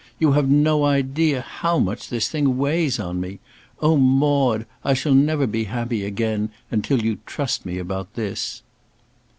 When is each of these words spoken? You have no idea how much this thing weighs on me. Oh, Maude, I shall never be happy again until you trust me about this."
You 0.19 0.31
have 0.31 0.49
no 0.49 0.83
idea 0.85 1.41
how 1.41 1.77
much 1.77 2.09
this 2.09 2.27
thing 2.27 2.57
weighs 2.57 2.99
on 2.99 3.21
me. 3.21 3.39
Oh, 3.81 3.97
Maude, 3.97 4.65
I 4.83 4.95
shall 4.95 5.13
never 5.13 5.45
be 5.45 5.65
happy 5.65 6.03
again 6.03 6.49
until 6.71 7.03
you 7.03 7.19
trust 7.27 7.67
me 7.67 7.77
about 7.77 8.15
this." 8.15 8.63